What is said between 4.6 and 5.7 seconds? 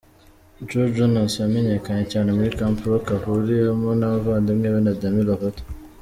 be na Demi Lovato.